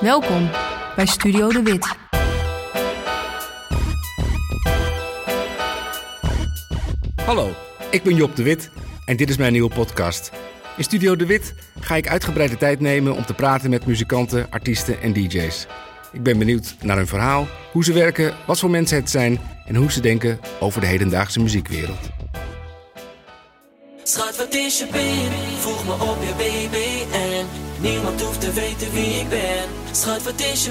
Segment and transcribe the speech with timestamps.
[0.00, 0.50] Welkom
[0.96, 1.96] bij Studio De Wit.
[7.24, 7.50] Hallo,
[7.90, 8.70] ik ben Job de Wit
[9.04, 10.30] en dit is mijn nieuwe podcast.
[10.76, 15.00] In Studio De Wit ga ik uitgebreide tijd nemen om te praten met muzikanten, artiesten
[15.00, 15.66] en DJ's.
[16.12, 19.74] Ik ben benieuwd naar hun verhaal, hoe ze werken, wat voor mensen het zijn en
[19.74, 22.08] hoe ze denken over de hedendaagse muziekwereld.
[24.02, 24.86] Schat, wat is je?
[25.58, 27.65] Voeg me op je BBN.
[27.88, 29.66] Niemand hoeft te weten wie ik ben.
[29.90, 30.70] Schat, wat is je?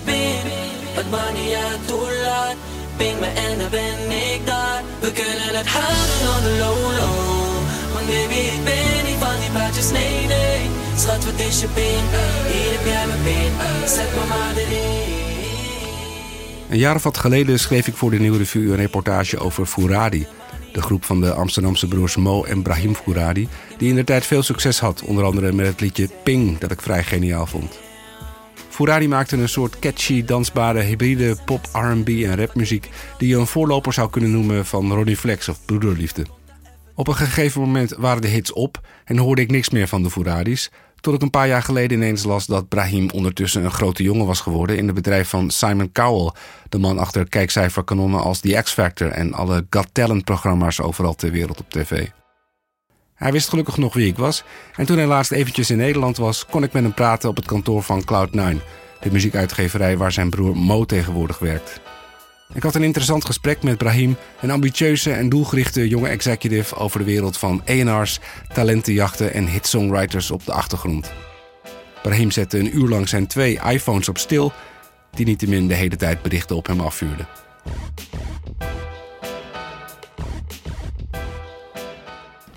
[1.00, 2.56] Het maakt niet uit hoe laat.
[2.98, 4.00] Ping me en dan ben
[4.34, 4.82] ik daar.
[5.00, 7.56] We kunnen het houden on the low low.
[7.94, 10.60] Want baby, ik ben niet van die plaatjes, nee, nee.
[10.98, 11.68] Schat, wat is je?
[12.52, 13.52] Hier heb jij mijn pin.
[13.96, 15.24] Zet me maar erin.
[16.70, 20.28] Een jaar of wat geleden schreef ik voor de Nieuwe Revue een reportage over Fouradi.
[20.76, 23.48] De groep van de Amsterdamse broers Mo en Brahim Fouradi...
[23.78, 26.58] die in de tijd veel succes had, onder andere met het liedje Ping...
[26.58, 27.80] dat ik vrij geniaal vond.
[28.70, 32.90] Fouradi maakte een soort catchy, dansbare, hybride pop, R&B en rapmuziek...
[33.18, 36.26] die je een voorloper zou kunnen noemen van Ronnie Flex of Broederliefde.
[36.96, 40.10] Op een gegeven moment waren de hits op en hoorde ik niks meer van de
[40.10, 40.72] Fouradis...
[41.06, 44.40] tot ik een paar jaar geleden ineens las dat Brahim ondertussen een grote jongen was
[44.40, 44.78] geworden...
[44.78, 46.32] in het bedrijf van Simon Cowell,
[46.70, 49.08] de man achter kijkcijferkanonnen als The X Factor...
[49.08, 52.08] en alle Got Talent-programma's overal ter wereld op tv.
[53.16, 54.44] Hij wist gelukkig nog wie ik was
[54.76, 56.46] en toen hij laatst eventjes in Nederland was...
[56.46, 58.62] kon ik met hem praten op het kantoor van Cloud9,
[59.00, 61.85] de muziekuitgeverij waar zijn broer Mo tegenwoordig werkt.
[62.54, 67.06] Ik had een interessant gesprek met Brahim, een ambitieuze en doelgerichte jonge executive over de
[67.06, 68.20] wereld van A&R's,
[68.54, 71.12] talentenjachten en hitsongwriters op de achtergrond.
[72.02, 74.54] Brahim zette een uur lang zijn twee iPhones op stil,
[75.12, 77.28] die niettemin de hele tijd berichten op hem afvuurden.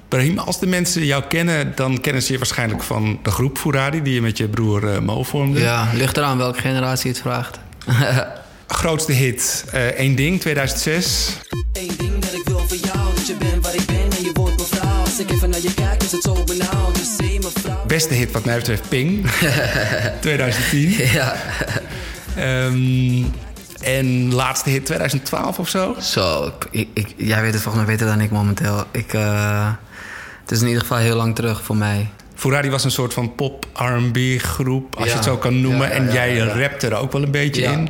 [0.09, 4.03] Brahim, als de mensen jou kennen, dan kennen ze je waarschijnlijk van de groep Fouradi
[4.03, 5.61] die je met je broer eh, Mo vormde.
[5.61, 7.59] Ja, ligt eraan welke generatie het vraagt.
[8.69, 11.37] Grootste hit, eh één ding, 2006.
[11.73, 14.31] Eén ding dat ik wil voor jou, dat je bent waar ik ben en je
[14.35, 15.01] wordt mijn vrouw.
[15.01, 16.95] Als ik even naar je kijk, is het zo benauwd.
[16.95, 17.85] Dus zie me vrouw.
[17.87, 19.27] Beste hit wat mij betreft Ping,
[20.21, 20.91] 2010.
[21.13, 21.37] ja.
[22.37, 23.25] Ehm,
[23.83, 25.95] en laatste hit 2012 of zo.
[26.01, 28.85] Zo, ik, ik, jij weet het volgens mij beter dan ik momenteel.
[28.91, 29.71] Ik, eh,
[30.43, 32.09] het is in ieder geval heel lang terug voor mij.
[32.35, 35.89] Fouradi was een soort van pop-R&B groep, als je het zo kan noemen.
[35.89, 36.45] Ja, ja, en ja, jij ja.
[36.45, 37.89] rapte er ook wel een beetje Ja, in.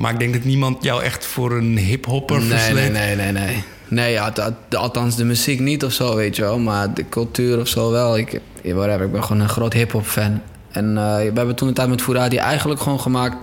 [0.00, 2.92] Maar ik denk dat niemand jou echt voor een hiphopper Nee, versleept.
[2.92, 3.64] nee, nee, nee, nee.
[3.88, 4.32] Nee, ja,
[4.70, 6.58] althans de muziek niet of zo, weet je wel.
[6.58, 8.18] Maar de cultuur of zo wel.
[8.18, 10.40] Ik, whatever, ik ben gewoon een groot hip-hop fan.
[10.70, 13.36] En eh, we hebben toen een tijd met Fouradi eigenlijk gewoon gemaakt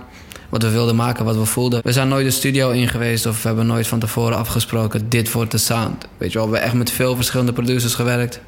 [0.48, 1.80] wat we wilden maken, wat we voelden.
[1.84, 5.32] We zijn nooit de studio in geweest of we hebben nooit van tevoren afgesproken: dit
[5.32, 6.04] wordt de sound.
[6.16, 8.40] Weet je wel, we hebben echt met veel verschillende producers gewerkt.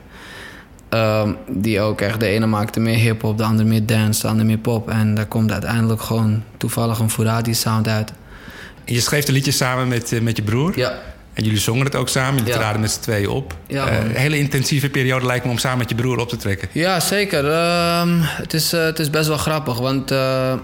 [0.90, 4.46] Ehm, die ook echt, de ene maakte meer hip-hop, de andere meer dance, de andere
[4.46, 4.88] meer pop.
[4.90, 8.12] En daar komt uiteindelijk gewoon toevallig een Fouradi sound uit.
[8.84, 10.78] Je schreef de liedjes samen met, eh, met je broer.
[10.78, 10.92] Ja,
[11.34, 12.36] En jullie zongen het ook samen.
[12.38, 12.58] Jullie Ja.
[12.58, 13.54] traden met z'n tweeën op.
[13.66, 16.36] Ja, Eh, een hele intensieve periode lijkt me om samen met je broer op te
[16.36, 16.68] trekken.
[16.72, 17.50] Ja, zeker.
[17.50, 20.58] Ehm, het, is, eh, het is best wel grappig, want ehm,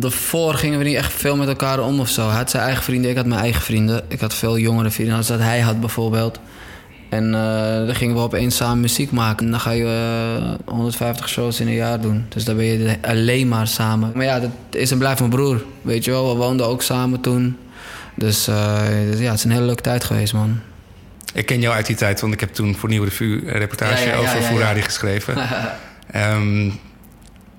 [0.00, 2.28] daarvoor gingen we niet echt veel met elkaar om of zo.
[2.28, 4.04] Hij had zijn eigen vrienden, ik had mijn eigen vrienden.
[4.08, 6.38] Ik had veel jongere vrienden als dat hij had bijvoorbeeld.
[7.08, 9.44] En eh, dan gingen we opeens samen muziek maken.
[9.44, 12.26] En dan ga je eh, 150 shows in een jaar doen.
[12.28, 14.12] Dus dan ben je alleen maar samen.
[14.14, 15.64] Maar ja, dat is en blijft mijn broer.
[15.82, 17.56] Weet je wel, we woonden ook samen toen.
[18.14, 20.60] Dus, eh, dus ja, het is een hele leuke tijd geweest, man.
[21.34, 24.04] Ik ken jou uit die tijd, want ik heb toen voor Nieuwe Revue een reportage
[24.04, 24.42] Ja, ja, ja, over.
[24.42, 25.36] Fouradi geschreven.
[26.08, 26.66] Ehm,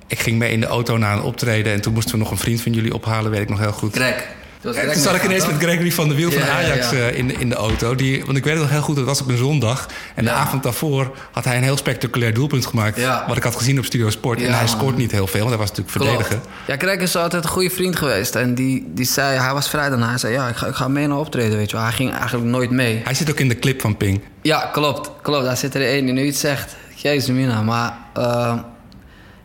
[0.08, 2.38] ik ging mee in de auto naar een optreden en toen moesten we nog een
[2.38, 3.96] vriend van jullie ophalen, weet ik nog heel goed.
[3.96, 4.28] Greg.
[4.64, 6.98] En toen zat ik ineens met Gregory van de Wiel van Ja, ja, Ajax ja.
[6.98, 7.96] eh, in, de, in de auto.
[7.96, 9.88] Die, want ik weet het nog heel goed, het was op een zondag.
[10.16, 13.00] En de avond daarvoor had hij een heel spectaculair doelpunt gemaakt.
[13.28, 14.42] Wat ik had gezien op Studio Sport.
[14.42, 16.40] en hij scoort niet heel veel, want hij was natuurlijk verdediger.
[16.68, 18.36] Ja, Craig is altijd een goede vriend geweest.
[18.36, 20.08] En die, die zei, hij was vrij daarna.
[20.10, 21.86] Hij zei, ja, ik ga, ik ga mee naar optreden, weet je wel.
[21.86, 23.02] Hij ging eigenlijk nooit mee.
[23.04, 24.22] Hij zit ook in de clip van Ping.
[24.42, 25.12] Ja, klopt.
[25.22, 26.76] Klopt, daar zit er één die nu iets zegt.
[26.96, 27.98] Jezus mina, maar...
[28.14, 28.54] eh,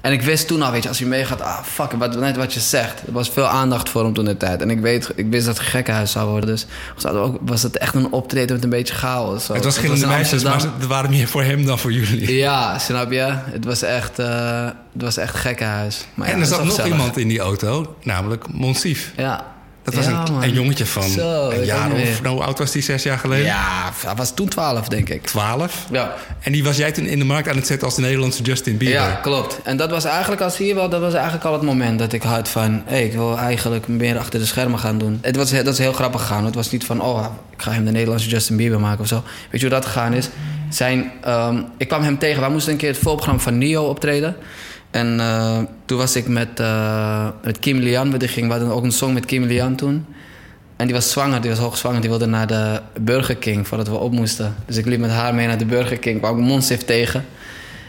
[0.04, 1.40] en ik wist toen al, weet je, als hij meegaat...
[1.40, 3.06] Ah, fuck, wat, net wat je zegt.
[3.06, 4.60] Er was veel aandacht voor hem toen de tijd.
[4.60, 6.48] En ik, weet, ik wist dat het een gekkenhuis zou worden.
[6.48, 9.44] Dus was, het ook, was het echt een optreden met een beetje chaos.
[9.44, 9.54] Zo.
[9.54, 12.36] het was verschillende in meisjes, maar er waren meer voor hem dan voor jullie.
[12.36, 13.26] Ja, snap je?
[13.30, 16.04] Het was echt, eh het was echt een gekkenhuis.
[16.14, 16.92] Maar ja, en er het zat nog gezellig.
[16.92, 19.12] iemand in die auto, namelijk Monsief.
[19.16, 19.53] Ja.
[19.84, 22.22] Dat was Ja, een, jongetje van Zo, een jaar of...
[22.22, 22.82] Nou, hoe oud was die?
[22.82, 23.44] Zes jaar geleden?
[23.44, 25.22] Ja, hij was toen 12, denk ik.
[25.22, 25.86] Twaalf.
[25.90, 26.14] Ja.
[26.40, 28.76] En die was jij toen in de markt aan het zetten als de Nederlandse Justin
[28.76, 28.98] Bieber.
[28.98, 29.60] Ja, klopt.
[29.62, 32.22] En dat was eigenlijk, als je wel, dat was eigenlijk al het moment dat ik
[32.22, 32.82] had van...
[32.86, 35.18] hé, ik wil eigenlijk meer achter de schermen gaan doen.
[35.22, 36.44] Het was, dat is heel grappig gegaan.
[36.44, 37.26] Het was niet van, oh,
[37.56, 39.22] ik ga hem de Nederlandse Justin Bieber maken of zo.
[39.50, 40.28] Weet je hoe dat gegaan is?
[40.70, 44.36] Zijn, ehm, ik kwam hem tegen, wij moesten een keer het voorprogramma van Nio optreden.
[44.94, 48.84] En eh, toen was ik met, uh, met Kim Lian, we ging, we hadden ook
[48.84, 50.06] een song met Kim Lian toen.
[50.76, 52.00] En die was zwanger, die was hoogzwanger.
[52.00, 54.54] Die wilde naar de Burger King voordat we op moesten.
[54.66, 56.18] Dus ik liep met haar mee naar de Burger King.
[56.18, 57.24] kwam ik Monsif tegen.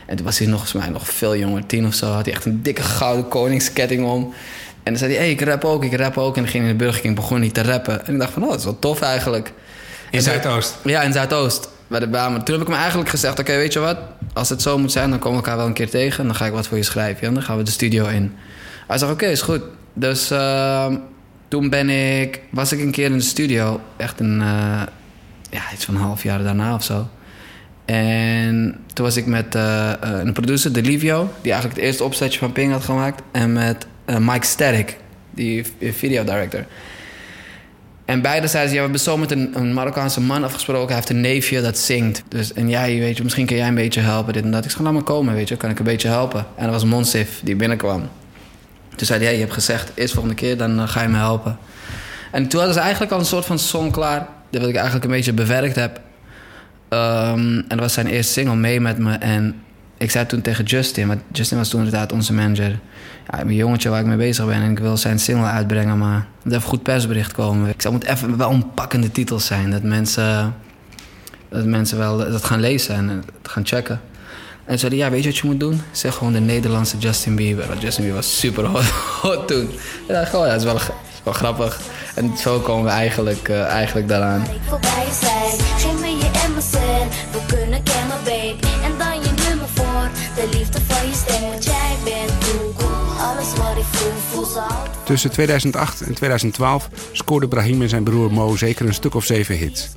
[0.05, 2.11] En toen was hij nog, volgens mij nog veel jonger, tien of zo.
[2.11, 4.33] Had hij echt een dikke gouden koningsketting om.
[4.83, 6.35] En dan zei hij, hey, ik rap ook, ik rap ook.
[6.35, 8.05] En dan ging hij in de Burger King, begon hij te rappen.
[8.05, 9.53] En ik dacht van, oh, dat is wel tof eigenlijk.
[10.11, 10.75] In Zuidoost?
[10.83, 11.69] Ja, in Zuidoost.
[11.87, 12.43] Bij de Bamer.
[12.43, 13.97] Toen heb ik hem eigenlijk gezegd, oké, weet je wat?
[14.35, 16.19] Als het zo moet zijn, dan komen we elkaar wel een keer tegen.
[16.19, 17.27] En dan ga ik wat voor je schrijven.
[17.27, 18.35] En dan gaan we de studio in.
[18.87, 19.61] Hij zei, oké, is goed.
[19.93, 20.93] Dus uh,
[21.47, 23.81] toen ben ik, was ik een keer in de studio.
[23.97, 24.81] Echt een, uh,
[25.49, 27.07] ja, iets van een half jaar daarna of zo.
[27.85, 32.51] En toen was ik met uh, een producer, Delivio, die eigenlijk het eerste opzetje van
[32.51, 33.21] Ping had gemaakt.
[33.31, 34.97] En met Mike Sterk,
[35.31, 36.65] die video director.
[38.05, 40.87] En beide zeiden ze, we hebben zo met een, Marokkaanse man afgesproken.
[40.87, 42.23] Hij heeft een neefje dat zingt.
[42.27, 44.33] Dus, en jij, weet je, misschien kan jij een beetje helpen.
[44.33, 44.65] Dit en dat.
[44.65, 45.55] Ik zei, laat maar komen, weet je.
[45.57, 46.45] Kan ik een beetje helpen?
[46.55, 48.09] En dat was Monsif die binnenkwam.
[48.95, 51.57] Toen zei hij, je hebt gezegd, eerst volgende keer, dan ga je me helpen.
[52.31, 54.27] En toen hadden ze eigenlijk al een soort van song klaar.
[54.49, 55.99] Dat ik eigenlijk een beetje bewerkt heb.
[56.89, 59.13] Um, en dat was zijn eerste single, mee met me.
[59.13, 59.63] En
[59.97, 62.79] ik zei toen tegen Justin, want Justin was toen inderdaad onze manager.
[63.31, 66.15] Ja, mijn jongetje waar ik mee bezig ben en ik wil zijn single uitbrengen, maar
[66.15, 67.69] er moet even goed persbericht komen.
[67.69, 70.55] Ik zei, moet even wel een pakkende titels zijn, dat mensen,
[71.49, 74.01] dat mensen wel dat gaan lezen en het gaan checken.
[74.65, 75.81] En zei ja, weet je wat je moet doen?
[75.91, 77.67] Zeg gewoon de Nederlandse Justin Bieber.
[77.67, 79.69] Want Justin Bieber was super hot, toen.
[80.07, 80.79] En dacht gewoon, dat is wel,
[81.23, 81.79] wel grappig.
[82.15, 84.45] En zo komen we eigenlijk, uh, eigenlijk daaraan.
[87.31, 87.81] We kunnen.
[88.83, 89.34] En dan je
[90.35, 91.41] de liefde van je stem.
[91.41, 92.31] Want jij bent
[93.19, 94.43] alles wat ik voel,
[95.03, 99.55] Tussen 2008 en 2012 scoorde Brahim en zijn broer Mo zeker een stuk of zeven
[99.55, 99.89] hits.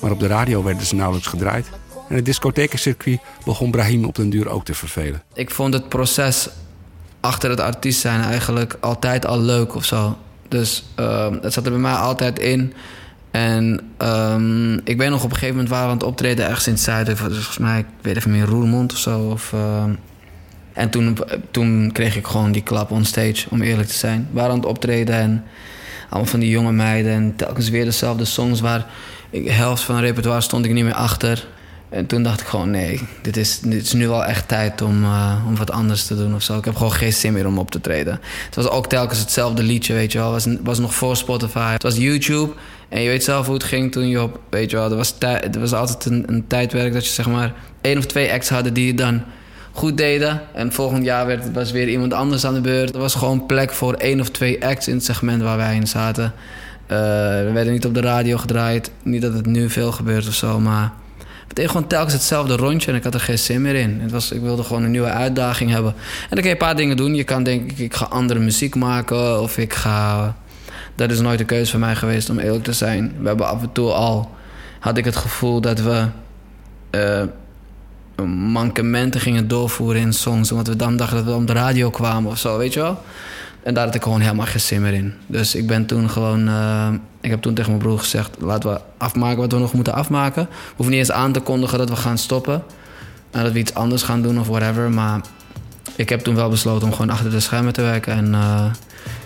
[0.00, 1.66] Maar op de radio werden ze nauwelijks gedraaid.
[2.08, 5.22] En het discothekencircuit begon Brahim op den duur ook te vervelen.
[5.34, 6.48] Ik vond het proces
[7.20, 10.16] achter het artiest zijn eigenlijk altijd al leuk of zo.
[10.48, 12.74] Dus uh, het zat er bij mij altijd in.
[13.36, 16.66] En um, ik weet nog op een gegeven moment waren we aan het optreden ergens
[16.66, 17.16] in het zuiden.
[17.16, 19.20] Volgens mij, ik weet even meer, Roermond of zo.
[19.20, 19.84] Of, uh,
[20.72, 21.18] en toen,
[21.50, 24.28] toen kreeg ik gewoon die klap on stage, om eerlijk te zijn.
[24.30, 25.44] We waren aan het optreden en
[26.08, 27.12] allemaal van die jonge meiden.
[27.12, 28.86] En telkens weer dezelfde songs waar
[29.30, 31.46] de helft van het repertoire stond ik niet meer achter.
[31.96, 35.02] En toen dacht ik gewoon, nee, dit is, dit is nu wel echt tijd om,
[35.04, 36.58] uh, om wat anders te doen of zo.
[36.58, 38.20] Ik heb gewoon geen zin meer om op te treden.
[38.46, 40.34] Het was ook telkens hetzelfde liedje, weet je wel.
[40.34, 41.72] Het was, was nog voor Spotify.
[41.72, 42.52] Het was YouTube.
[42.88, 44.90] En je weet zelf hoe het ging toen je op, weet je wel.
[44.90, 48.32] Er was, er was altijd een, een tijdwerk dat je zeg maar één of twee
[48.32, 49.22] acts hadden die je dan
[49.72, 50.40] goed deden.
[50.54, 52.94] En volgend jaar werd, was weer iemand anders aan de beurt.
[52.94, 55.86] Er was gewoon plek voor één of twee acts in het segment waar wij in
[55.86, 56.24] zaten.
[56.24, 58.90] Uh, we werden niet op de radio gedraaid.
[59.02, 60.92] Niet dat het nu veel gebeurt of zo, maar...
[61.46, 64.00] Het deed gewoon telkens hetzelfde rondje en ik had er geen zin meer in.
[64.00, 65.92] Het was, ik wilde gewoon een nieuwe uitdaging hebben.
[65.92, 67.14] En dan kan je een paar dingen doen.
[67.14, 70.36] Je kan denk ik, ik ga andere muziek maken of ik ga...
[70.94, 73.14] Dat is nooit een keuze voor mij geweest om eerlijk te zijn.
[73.20, 74.34] We hebben af en toe al...
[74.80, 76.06] Had ik het gevoel dat we...
[76.90, 77.22] Uh,
[78.24, 80.52] mankementen gingen doorvoeren in songs.
[80.52, 83.02] Omdat we dan dachten dat we op de radio kwamen of zo, weet je wel.
[83.66, 85.14] En daar had ik gewoon helemaal geen zin meer in.
[85.26, 86.48] Dus ik ben toen gewoon...
[86.48, 86.88] Uh,
[87.20, 88.36] ik heb toen tegen mijn broer gezegd...
[88.38, 90.42] laten we afmaken wat we nog moeten afmaken.
[90.50, 92.62] We hoeven niet eens aan te kondigen dat we gaan stoppen.
[93.30, 94.90] En dat we iets anders gaan doen of whatever.
[94.90, 95.20] Maar
[95.96, 98.12] ik heb toen wel besloten om gewoon achter de schermen te werken.
[98.12, 98.64] En uh,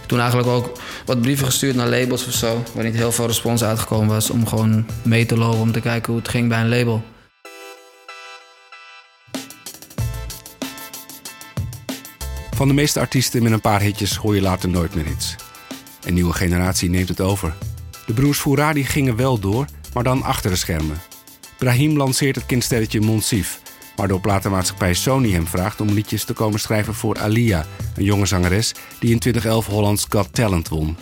[0.07, 2.63] toen eigenlijk ook wat brieven gestuurd naar labels of zo.
[2.75, 4.31] Waar niet heel veel respons uitgekomen was.
[4.31, 7.03] Om gewoon mee te lopen om te kijken hoe het ging bij een label.
[12.61, 15.37] Van de meeste artiesten met een paar hitjes hoor je later nooit meer iets.
[16.05, 17.55] Een nieuwe generatie neemt het over.
[18.07, 19.65] De broers Fouradi gingen wel door,
[19.95, 20.97] maar dan achter de schermen.
[21.59, 23.61] Brahim lanceert het kindstelletje Monsif,
[23.97, 28.75] waardoor platenmaatschappij Sony hem vraagt om liedjes te komen schrijven voor Alia, een jonge zangeres
[28.99, 30.97] die in 2011 Hollands Got Talent won.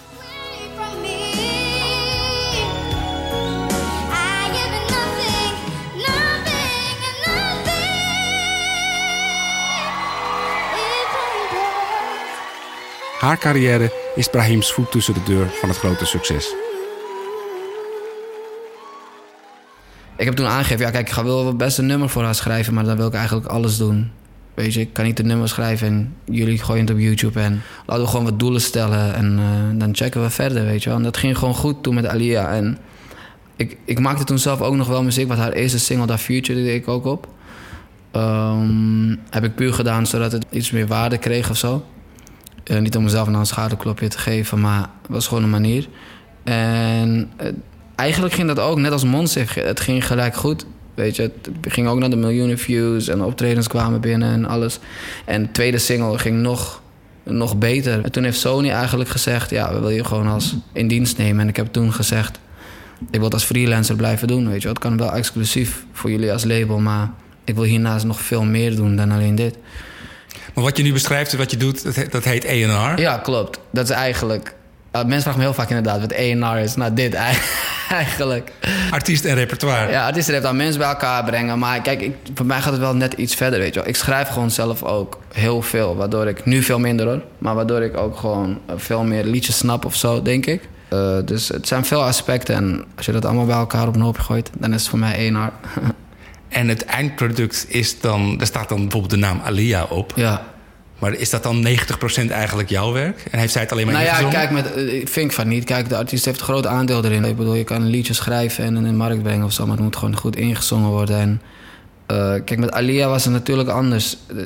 [13.18, 16.54] Haar carrière is Brahims voet tussen de deur van het grote succes.
[20.16, 22.75] Ik heb toen aangegeven, ja kijk, ik ga wel best een nummer voor haar schrijven,
[22.75, 24.10] maar dan wil ik eigenlijk alles doen.
[24.54, 27.62] Weet je, ik kan niet een nummer schrijven en jullie gooien het op YouTube en
[27.87, 30.98] laten we gewoon wat doelen stellen en uh, dan checken we verder, weet je wel.
[30.98, 32.78] En dat ging gewoon goed toen met Alia en
[33.56, 36.62] ik, ik maakte toen zelf ook nog wel muziek, want haar eerste single, daar Future,
[36.62, 37.28] deed ik ook op.
[38.12, 41.84] Um, heb ik puur gedaan zodat het iets meer waarde kreeg of zo.
[42.70, 45.88] Uh, niet om mezelf nou een schouderklopje te geven, maar het was gewoon een manier.
[46.44, 47.48] En uh,
[47.94, 50.66] eigenlijk ging dat ook, net als Monsef, het ging gelijk goed.
[50.94, 54.78] Weet je, het ging ook naar de miljoenen views en optredens kwamen binnen en alles.
[55.25, 56.82] En de tweede single ging nog,
[57.22, 58.04] nog beter.
[58.04, 61.40] En toen heeft Sony eigenlijk gezegd: Ja, we willen je gewoon als in dienst nemen.
[61.40, 62.38] En ik heb toen gezegd:
[63.00, 64.48] Ik wil het als freelancer blijven doen.
[64.48, 67.10] Weet je, het kan wel exclusief voor jullie als label, maar
[67.44, 69.58] ik wil hiernaast nog veel meer doen dan alleen dit.
[70.58, 73.00] Maar wat je nu beschrijft en wat je doet, dat, he- dat heet A&R.
[73.00, 73.58] Ja, klopt.
[73.70, 74.54] Dat is eigenlijk.
[74.92, 76.74] ja, mensen vragen me heel vaak inderdaad wat ENR is.
[76.76, 77.14] Nou, dit
[77.90, 78.52] eigenlijk.
[78.90, 79.90] Artiest en repertoire.
[79.90, 81.58] Ja, artiesten heeft dan mensen bij elkaar brengen.
[81.58, 83.88] Maar kijk, ik, voor mij gaat het wel net iets verder, weet je wel.
[83.88, 85.96] Ik schrijf gewoon zelf ook heel veel.
[85.96, 87.22] Waardoor ik, nu veel minder hoor.
[87.38, 90.68] Maar waardoor ik ook gewoon eh, veel meer liedjes snap of zo, denk ik.
[90.88, 92.54] Eh, dus het zijn veel aspecten.
[92.54, 94.98] En als je dat allemaal bij elkaar op een hoopje gooit, dan is het voor
[94.98, 95.50] mij ENR.
[96.48, 98.36] En het eindproduct is dan...
[98.36, 100.12] Daar staat dan bijvoorbeeld de naam Alia op.
[100.16, 100.42] ja.
[100.98, 103.24] Maar is dat dan 90% eigenlijk jouw werk?
[103.30, 105.64] En heeft zij het alleen maar Nou ja, kijk, met, eh, ik vind van niet.
[105.64, 107.24] Kijk, de artiest heeft een groot aandeel erin.
[107.24, 109.74] Ik bedoel, je kan een liedje schrijven en in de markt brengen of zo, maar
[109.74, 111.18] het moet gewoon goed ingezongen worden.
[111.18, 111.42] En
[112.06, 114.16] eh, kijk, met Alia was het natuurlijk anders.
[114.36, 114.42] Eh,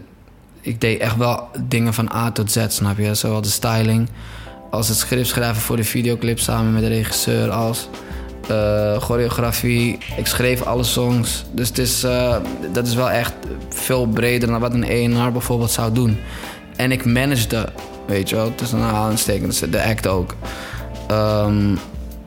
[0.61, 3.15] Ik deed echt wel dingen van A tot Z, snap je?
[3.15, 4.09] Zowel de styling
[4.71, 7.89] als het script schrijven voor de videoclip samen met de regisseur, als
[8.49, 9.99] eh, choreografie.
[10.17, 11.45] Ik schreef alle songs.
[11.53, 12.37] Dus het is, eh,
[12.73, 13.33] dat is wel echt
[13.69, 16.19] veel breder dan wat een ENR bijvoorbeeld zou doen.
[16.77, 17.69] En ik managede,
[18.07, 20.35] weet je wel, tussen aanstekens, de act ook.
[21.09, 21.75] Ehm,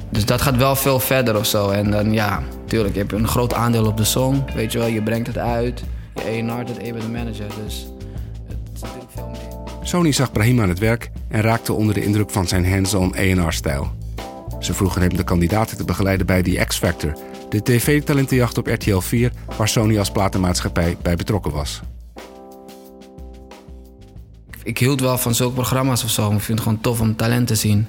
[0.09, 1.69] dus dat gaat wel veel verder of zo.
[1.69, 4.43] En dan ja, tuurlijk, je hebt een groot aandeel op de song.
[4.55, 5.83] Weet je wel, je brengt het uit.
[6.15, 7.47] Je ENR't het, en je bent de manager.
[7.65, 7.87] Dus
[8.47, 9.87] het is natuurlijk veel meer.
[9.87, 14.04] Sony zag Brahim aan het werk en raakte onder de indruk van zijn hands-on A&R-stijl.
[14.59, 17.17] Ze vroegen hem de kandidaten te begeleiden bij The X Factor,
[17.49, 21.81] de tv-talentenjacht op RTL 4, waar Sony als platenmaatschappij bij betrokken was.
[24.63, 26.25] Ik hield wel van zulke programma's of zo.
[26.31, 27.87] Ik vind het gewoon tof om talent te zien.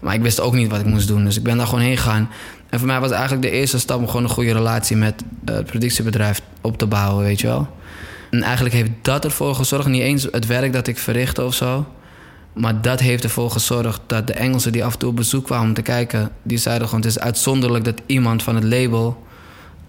[0.00, 1.24] Maar ik wist ook niet wat ik moest doen.
[1.24, 2.30] Dus ik ben daar gewoon heen gegaan.
[2.70, 5.54] En voor mij was eigenlijk de eerste stap om gewoon een goede relatie met eh,
[5.54, 7.68] het productiebedrijf op te bouwen, weet je wel.
[8.30, 11.86] En eigenlijk heeft dat ervoor gezorgd, niet eens het werk dat ik verrichtte of zo.
[12.56, 15.68] Maar dat heeft ervoor gezorgd dat de Engelsen die af en toe op bezoek kwamen
[15.68, 19.24] om te kijken, die zeiden gewoon: het is uitzonderlijk dat iemand van het label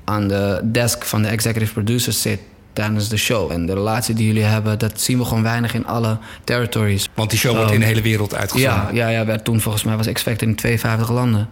[0.04, 2.40] aan de desk van de executive producers zit
[2.74, 3.52] tijdens de show.
[3.52, 7.10] En de relatie die jullie hebben, dat zien we gewoon weinig in alle territories.
[7.14, 8.80] Want die show wordt in de hele wereld uitgezonden.
[8.82, 11.50] Ja, ja, ja werd toen volgens mij was X Factor in 52 landen.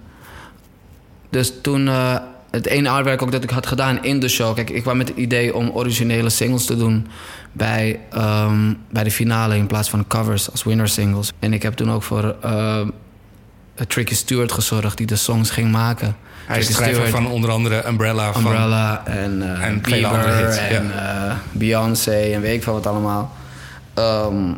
[1.29, 2.15] Dus toen eh,
[2.55, 4.55] het ene artwerk ook dat ik had gedaan in de show.
[4.55, 7.07] Kijk, ik kwam met het idee om originele singles te doen
[7.51, 11.31] bij, ehm, bij de finale in plaats van covers als winner singles.
[11.39, 12.81] En ik heb toen ook voor eh,
[13.87, 16.15] Tricky Stewart gezorgd die de songs ging maken.
[16.45, 18.31] Hij is schrijver van onder andere Umbrella.
[18.31, 22.87] Van, Umbrella en, eh en andere hits, en eh, Beyoncé en weet ik veel wat
[22.87, 23.35] allemaal.
[23.93, 24.53] Ehm,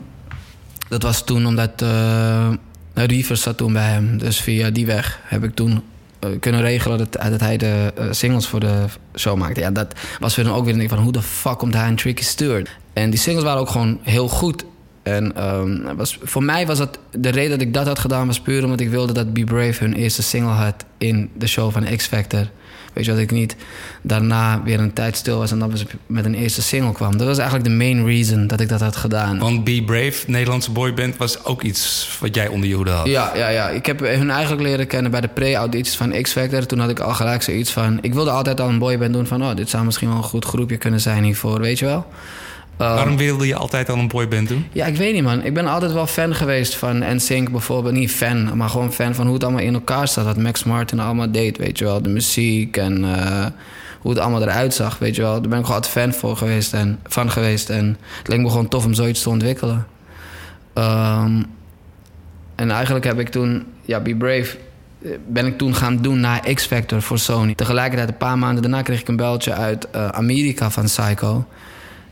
[0.87, 2.49] dat was toen omdat uh,
[2.93, 4.17] Rivers zat toen bij hem.
[4.17, 5.83] Dus via die weg heb ik toen
[6.39, 9.59] kunnen regelen dat, dat hij de eh, singles voor de show maakte.
[9.59, 11.95] Ja, dat was voor hem ook weer een van hoe de fuck komt hij aan
[11.95, 12.69] Tricky Stewart?
[12.93, 14.63] En die singles waren ook gewoon heel goed.
[15.07, 18.39] En ehm, was, voor mij was dat de reden dat ik dat had gedaan was
[18.39, 21.85] puur omdat ik wilde dat Be Brave hun eerste single had in de show van
[21.95, 22.47] X Factor.
[22.93, 23.55] Weet je dat ik niet
[24.01, 25.73] daarna weer een tijd stil was en dan
[26.05, 27.17] met een eerste single kwam.
[27.17, 29.39] Dat was eigenlijk de main reason dat ik dat had gedaan.
[29.39, 33.07] Want Be Brave, Nederlandse boyband, was ook iets wat jij onder je hoede had.
[33.07, 33.69] Ja, ja, ja.
[33.69, 36.65] Ik heb hun eigenlijk leren kennen bij de pre-audities van X Factor.
[36.65, 37.97] Toen had ik al gelijk zoiets van...
[38.01, 39.43] Ik wilde altijd al een boyband doen van...
[39.43, 42.05] Oh, dit zou misschien wel een goed groepje kunnen zijn hiervoor, weet je wel.
[42.79, 44.65] Um, Waarom wilde je altijd al een boyband doen?
[44.71, 45.43] Ja, ik weet niet, man.
[45.43, 47.93] Ik ben altijd wel fan geweest van NSYNC bijvoorbeeld.
[47.93, 50.25] Niet fan, maar gewoon fan van hoe het allemaal in elkaar staat.
[50.25, 52.01] Wat Max Martin allemaal deed, weet je wel.
[52.01, 53.45] De muziek en uh,
[53.99, 55.31] hoe het allemaal eruit zag, weet je wel.
[55.31, 57.69] Daar ben ik gewoon altijd fan voor geweest en, van geweest.
[57.69, 59.87] En het leek me gewoon tof om zoiets te ontwikkelen.
[60.73, 61.45] Um,
[62.55, 64.57] en eigenlijk heb ik toen, ja, Be Brave
[65.27, 67.55] ben ik toen gaan doen na X Factor voor Sony.
[67.55, 71.45] Tegelijkertijd, een paar maanden daarna kreeg ik een beltje uit uh, Amerika van Psycho.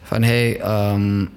[0.06, 1.30] Van hey, um,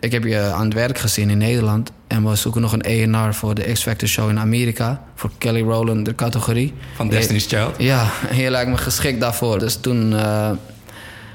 [0.00, 1.92] ik heb je aan het werk gezien in Nederland.
[2.06, 5.04] En we zoeken nog een ENR voor de X Factor show in Amerika.
[5.14, 6.74] Voor Kelly Rowland, de categorie.
[6.94, 7.74] Van Destiny's Child?
[7.78, 9.58] Ja, en je lijkt me geschikt daarvoor.
[9.58, 10.50] Dus toen uh,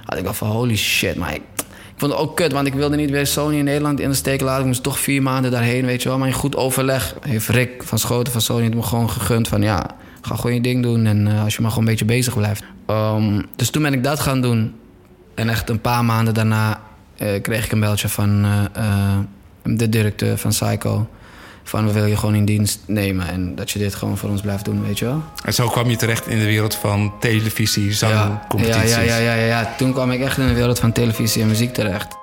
[0.06, 2.74] had ik al van holy shit, maar ik, ik vond het ook kut, want ik
[2.74, 4.62] wilde niet weer Sony in Nederland in de steek laten.
[4.62, 6.18] Ik moest toch vier maanden daarheen, weet je wel.
[6.18, 9.62] Maar in goed overleg heeft Rick van Schoten van Sony het me gewoon gegund van...
[9.62, 9.86] ja,
[10.22, 12.64] ga gewoon je ding doen en uh, als je maar gewoon een beetje bezig blijft.
[12.88, 14.74] Um, dus toen ben ik dat gaan doen.
[15.38, 16.80] En echt een paar maanden daarna
[17.18, 19.18] uh, kreeg ik een beltje van uh,
[19.64, 21.08] de directeur van Psycho.
[21.64, 24.42] Van we willen je gewoon in dienst nemen en dat je dit gewoon voor ons
[24.42, 25.24] blijft doen, weet je wel.
[25.44, 28.90] En zo kwam je terecht in de wereld van televisie, zangcompetities.
[28.90, 29.74] Ja, ja, ja, ja, ja, ja.
[29.78, 32.16] Toen kwam ik echt in de wereld van televisie en muziek terecht.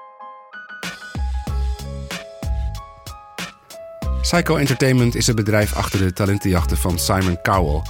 [4.21, 7.83] Psycho Entertainment is het bedrijf achter de talentenjachten van Simon Cowell.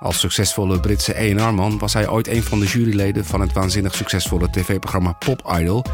[0.00, 4.50] Als succesvolle Britse A&R-man was hij ooit een van de juryleden van het waanzinnig succesvolle
[4.50, 5.84] tv-programma Pop Idol,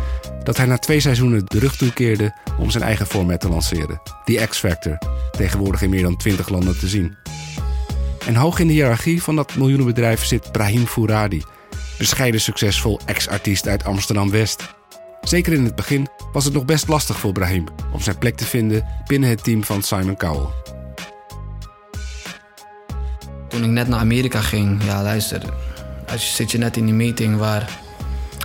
[0.43, 4.47] dat hij na twee seizoenen de rug toekeerde om zijn eigen format te lanceren, The
[4.49, 4.99] X Factor,
[5.31, 7.17] tegenwoordig in meer dan 20 landen te zien.
[8.27, 11.43] En hoog in de hiërarchie van dat miljoenenbedrijf zit Brahim Fouradi,
[11.99, 14.75] bescheiden succesvol ex-artiest uit Amsterdam-West.
[15.21, 18.45] Zeker in het begin was het nog best lastig voor Brahim om zijn plek te
[18.45, 20.82] vinden binnen het team van Simon Cowell.
[23.53, 25.43] Toen ik net naar Amerika ging, ja luister,
[26.09, 27.79] als je zit je net in die meeting waar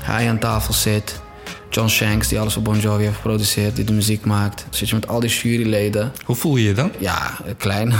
[0.01, 1.21] hij aan tafel zit,
[1.69, 4.89] John Shanks die alles voor Bon Jovi heeft geproduceerd, die de muziek maakt, dan zit
[4.89, 6.11] je met al die juryleden.
[6.25, 6.91] Hoe voel je je dan?
[6.97, 7.93] Ja, klein.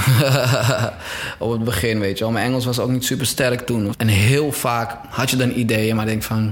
[1.40, 2.34] Op het begin, weet je wel.
[2.34, 3.94] Mijn Engels was ook niet super sterk toen.
[3.98, 6.52] En heel vaak had je dan ideeën, maar denk van...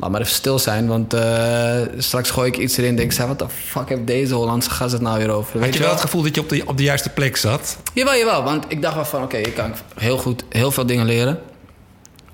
[0.00, 3.18] Laat maar even stil zijn, want uh, straks gooi ik iets erin en denk ik...
[3.18, 5.60] wat de fuck heeft deze Hollandse gast het nou weer over?
[5.60, 7.76] Had je wel het gevoel dat je op de, op de juiste plek zat?
[7.94, 8.42] Jawel, jawel.
[8.42, 11.38] Want ik dacht wel van, oké, ik kan heel goed heel veel dingen leren.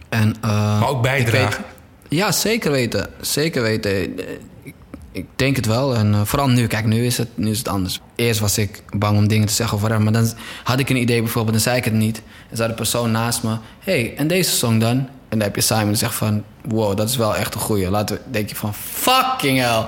[0.09, 1.65] En, uh, maar ook bijdragen?
[2.09, 3.09] Ja, zeker weten.
[3.21, 4.19] Zeker weten.
[4.63, 4.75] Ik,
[5.13, 5.95] ik denk het wel.
[5.95, 6.67] En uh, vooral nu.
[6.67, 8.01] Kijk, nu is, het, nu is het anders.
[8.17, 10.13] Eerst was ik bang om dingen te zeggen of whatever.
[10.13, 10.33] Maar dan
[10.65, 12.23] had ik een idee bijvoorbeeld, dan zei ik het niet.
[12.51, 13.57] En zei de persoon naast me...
[13.79, 15.09] hey, en deze song dan?
[15.35, 16.45] En dan heb je Simon die zegt van...
[16.63, 17.91] Wow, dat is wel echt een goeie.
[17.91, 18.23] Laten we...
[18.31, 18.75] denk je van...
[18.75, 19.87] Fucking hell.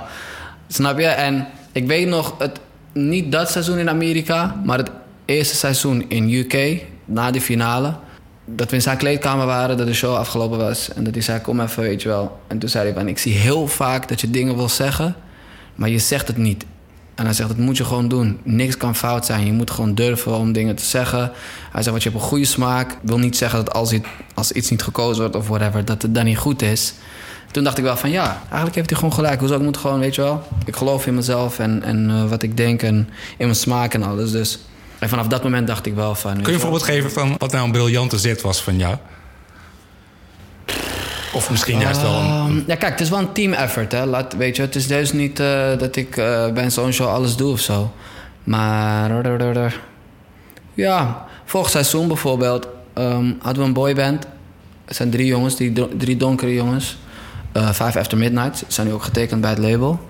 [0.69, 1.07] Snap je?
[1.07, 2.35] En ik weet nog...
[2.38, 2.61] Het,
[2.93, 4.61] niet dat seizoen in Amerika...
[4.65, 4.91] maar het
[5.25, 6.83] eerste seizoen in UK...
[7.05, 7.95] na de finale
[8.45, 10.93] dat we in zijn kleedkamer waren, dat de show afgelopen was.
[10.93, 12.41] En dat hij zei, kom even, weet je wel.
[12.47, 15.15] En toen zei hij van, ik zie heel vaak dat je dingen wil zeggen...
[15.75, 16.65] maar je zegt het niet.
[17.16, 18.40] En hij zegt, dat moet je gewoon doen.
[18.42, 19.46] Niks kan fout zijn.
[19.46, 21.18] Je moet gewoon durven om dingen te zeggen.
[21.70, 22.96] Hij zegt, want je hebt een goede smaak.
[23.02, 25.85] wil niet zeggen dat als, iets, als iets niet gekozen wordt of whatever...
[25.85, 26.94] dat het dan niet goed is.
[27.50, 29.40] Toen dacht ik wel van, ja, eigenlijk heeft hij gewoon gelijk.
[29.40, 30.42] Hoezo, ik moet gewoon, weet je wel...
[30.64, 32.96] ik geloof in mezelf en, en uh, wat ik denk en
[33.37, 34.30] in mijn smaak en alles.
[34.30, 34.58] Dus
[34.99, 36.32] en vanaf dat moment dacht ik wel van...
[36.35, 38.96] Kun je een voorbeeld geven van wat nou een briljante zet was van jou?
[41.33, 42.50] Of misschien juist wel een...
[42.50, 44.06] Um, ja, kijk, het is wel een team effort, hè.
[44.06, 47.37] Laat, weet je, het is dus niet uh, dat ik uh, bij zo'n show alles
[47.37, 47.92] doe of zo.
[48.45, 49.11] Maar...
[50.74, 54.27] Ja, vorig seizoen bijvoorbeeld um, hadden we een boyband.
[54.85, 55.57] Het zijn drie jongens,
[55.96, 56.98] drie donkere jongens.
[57.53, 60.09] Uh, Five After Midnight, zijn nu ook getekend bij het label.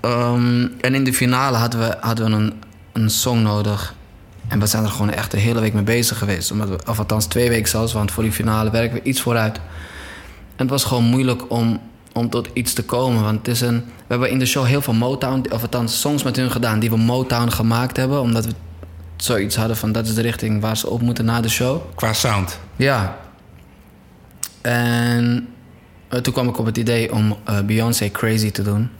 [0.00, 2.52] Um, en in de finale hadden we, hadden we een,
[2.92, 3.94] een song nodig.
[4.48, 6.50] En we zijn er gewoon echt de hele week mee bezig geweest.
[6.50, 9.60] Omdat we, of althans twee weken zelfs, want voor die finale werken we iets vooruit.
[10.56, 11.80] En het was gewoon moeilijk om,
[12.12, 13.22] om tot iets te komen.
[13.22, 16.22] Want het is een, we hebben in de show heel veel Motown, of althans songs
[16.22, 18.20] met hun gedaan die we Motown gemaakt hebben.
[18.20, 18.52] Omdat we
[19.16, 21.80] zoiets hadden van dat is de richting waar ze op moeten na de show.
[21.94, 22.58] Qua sound?
[22.76, 23.18] Ja.
[24.60, 25.48] En
[26.10, 28.90] uh, toen kwam ik op het idee om uh, Beyoncé Crazy te doen.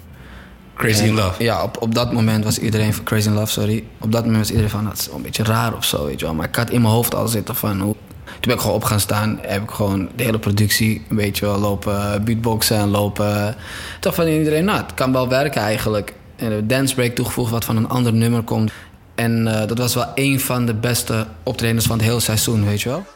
[0.75, 1.42] Crazy in Love?
[1.42, 3.85] Ja, op, op dat moment was iedereen van Crazy in Love, sorry.
[4.01, 6.27] Op dat moment was iedereen van, dat is een beetje raar of zo, weet je
[6.27, 6.35] wel.
[6.35, 7.97] Maar ik had in mijn hoofd al zitten van, hoe...
[8.27, 11.47] Toen ben ik gewoon op gaan staan, heb ik gewoon de hele productie, weet je
[11.47, 13.55] wel, lopen beatboxen en lopen.
[14.01, 16.15] Toch van iedereen, nou, het kan wel werken eigenlijk.
[16.37, 18.73] En de dance break toegevoegd wat van een ander nummer komt.
[19.15, 22.83] En uh, dat was wel een van de beste optredens van het hele seizoen, weet
[22.83, 23.07] je wel.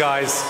[0.00, 0.42] Guys.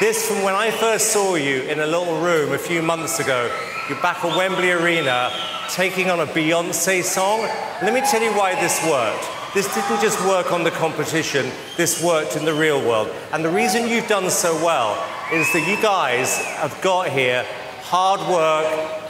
[0.00, 3.48] This from when I first saw you in a little room a few months ago.
[3.88, 5.30] You're back at Wembley Arena
[5.70, 7.42] taking on a Beyonce song.
[7.82, 9.24] Let me tell you why this worked.
[9.54, 13.08] This didn't just work on the competition, this worked in the real world.
[13.32, 14.98] And the reason you've done so well
[15.32, 17.46] is that you guys have got here
[17.82, 18.66] hard work,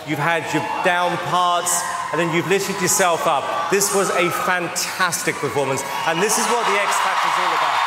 [0.06, 1.72] you've had your down parts,
[2.12, 3.70] and then you've lifted yourself up.
[3.70, 7.86] This was a fantastic performance, and this is what the X Factor is all about.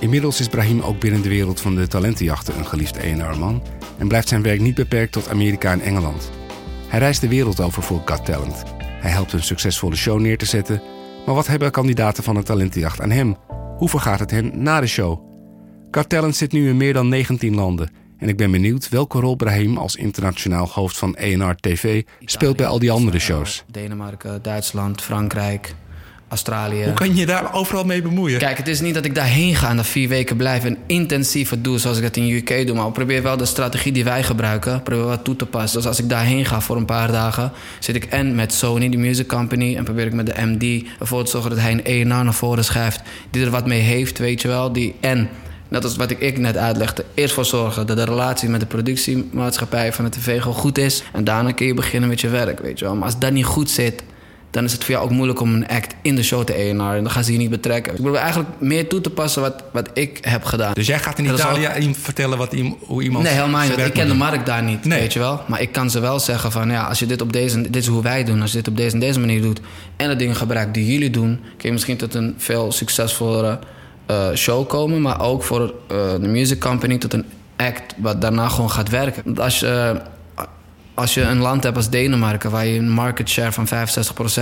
[0.00, 3.62] Inmiddels is Brahim ook binnen de wereld van de talentenjachten een geliefd ENR-man
[3.96, 6.30] en blijft zijn werk niet beperkt tot Amerika en Engeland.
[6.88, 8.62] Hij reist de wereld over voor Got Talent.
[8.80, 10.82] Hij helpt een succesvolle show neer te zetten.
[11.26, 13.36] Maar wat hebben kandidaten van de talentenjacht aan hem?
[13.76, 15.20] Hoe vergaat het hen na de show?
[15.90, 17.90] Got Talent zit nu in meer dan 19 landen.
[18.18, 22.66] En ik ben benieuwd welke rol Brahim als internationaal hoofd van ENR TV speelt bij
[22.66, 23.64] al die andere shows.
[23.70, 25.74] Denemarken, Duitsland, Frankrijk,
[26.28, 26.84] Australië.
[26.84, 28.38] Hoe kan je je daar overal mee bemoeien?
[28.38, 31.50] Kijk, het is niet dat ik daarheen ga en dat vier weken blijf en intensief
[31.50, 32.76] het doe zoals ik het in UK doe.
[32.76, 35.78] Maar ik probeer wel de strategie die wij gebruiken, probeer wel toe te passen.
[35.78, 38.98] Dus als ik daarheen ga voor een paar dagen, zit ik en met Sony, die
[38.98, 42.24] music company, en probeer ik met de MD ervoor te zorgen dat hij een ENR
[42.24, 44.72] naar voren schrijft die er wat mee heeft, weet je wel.
[44.72, 45.28] Die en
[45.68, 47.04] Net als wat ik, ik net uitlegde.
[47.14, 51.02] Eerst voor zorgen dat de relatie met de productiemaatschappij van de tv goed is.
[51.12, 52.94] En daarna kun je beginnen met je werk, weet je wel.
[52.94, 54.02] Maar als dat niet goed zit,
[54.50, 56.94] dan is het voor jou ook moeilijk om een act in de show te ENR.
[56.94, 57.92] En dan gaan ze je niet betrekken.
[57.94, 60.72] Ik probeer eigenlijk meer toe te passen wat, wat ik heb gedaan.
[60.72, 63.24] Dus jij gaat in Italië ook- vertellen wat, hoe iemand.
[63.24, 63.78] Nee, helemaal niet.
[63.78, 65.00] Ik ken de markt daar niet, Nee.
[65.00, 65.40] weet je wel.
[65.46, 66.70] Maar ik kan ze wel zeggen van...
[66.70, 67.60] ja, als je dit op deze...
[67.60, 68.40] dit is hoe wij doen.
[68.40, 69.60] Als je dit op deze en deze manier doet...
[69.96, 71.40] en de dingen gebruikt die jullie doen...
[71.56, 73.58] kun je misschien tot een veel succesvollere
[74.06, 75.00] eh, show komen...
[75.02, 77.24] maar ook voor eh, de music company tot een
[77.56, 77.94] act...
[77.96, 79.22] wat daarna gewoon gaat werken.
[79.24, 80.00] Want als je...
[80.98, 83.70] als je een land hebt als Denemarken, waar je een market share van 65%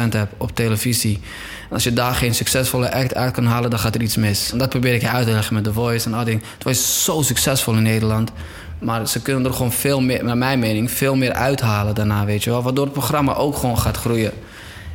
[0.09, 1.21] hebt op televisie.
[1.69, 4.53] En als je daar geen succesvolle act uit kan halen, dan gaat er iets mis.
[4.53, 6.81] En dat probeer ik je uit te leggen met The Voice en al die Voice
[6.81, 8.31] is zo succesvol in Nederland.
[8.79, 12.45] Maar ze kunnen er gewoon veel meer, naar mijn mening, veel meer uithalen daarna, weet
[12.45, 12.62] je wel.
[12.62, 14.33] Waardoor het programma ook gewoon gaat groeien.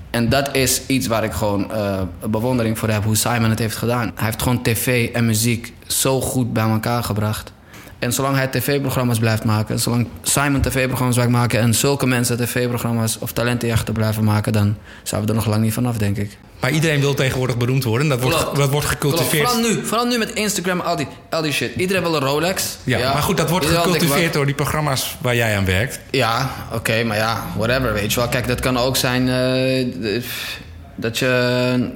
[0.09, 3.77] En dat is iets waar ik gewoon eh, bewondering voor heb, hoe Simon het heeft
[3.77, 4.11] gedaan.
[4.15, 7.51] Hij heeft gewoon tv en muziek zo goed bij elkaar gebracht.
[8.01, 13.17] En zolang hij tv-programma's blijft maken, zolang Simon tv-programma's blijft maken en zulke mensen tv-programma's
[13.19, 16.37] of talentenjachten blijven maken, dan zijn we er nog lang niet vanaf, denk ik.
[16.59, 18.07] Maar iedereen wil tegenwoordig beroemd worden.
[18.07, 18.55] Dat wordt, Klopt.
[18.55, 19.49] dat wordt Klopt, gecultiveerd.
[19.49, 21.75] Vooral nu, vooral nu met Instagram, al die, al die shit.
[21.75, 22.77] Iedereen wil een Rolex.
[22.83, 25.99] Ja, maar goed, dat wordt Iedereen gecultiveerd door die programma's waar jij aan werkt.
[26.11, 28.29] Ja, oké, maar ja, whatever, weet je wel.
[28.29, 30.21] Kijk, dat kan ook zijn eh,
[30.95, 31.89] dat je